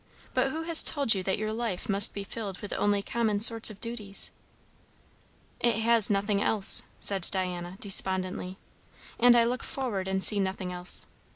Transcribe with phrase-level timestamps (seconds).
[0.33, 3.69] But who has told you that your life must be filled with only common sorts
[3.69, 4.31] of duties?"
[5.59, 8.57] "It has nothing else," said Diana despondently.
[9.19, 11.05] "And I look forward and see nothing else.